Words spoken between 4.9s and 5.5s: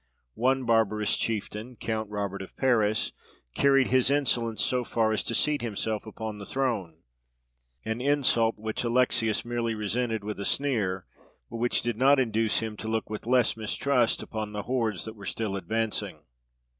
as to